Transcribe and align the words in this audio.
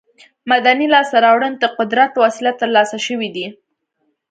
مدني 0.51 0.85
لاسته 0.93 1.17
راوړنې 1.25 1.57
د 1.59 1.65
قدرت 1.77 2.09
په 2.13 2.19
وسیله 2.25 2.51
تر 2.61 2.69
لاسه 2.75 2.97
شوې 3.05 3.29
دي. 3.35 3.47